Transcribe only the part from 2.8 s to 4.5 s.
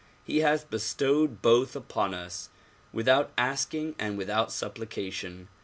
without asking and with